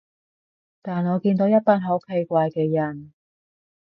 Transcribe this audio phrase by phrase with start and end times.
[0.81, 3.13] 但我見到一班好奇怪嘅人